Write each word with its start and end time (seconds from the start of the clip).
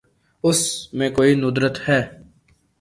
اس 0.43 0.59
میں 0.93 1.09
کوئی 1.09 1.35
ندرت 1.35 1.75
ہے۔ 1.89 2.01